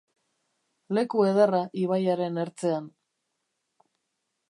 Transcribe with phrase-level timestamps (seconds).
[0.99, 2.91] Leku ederra ibaiaren ertzean.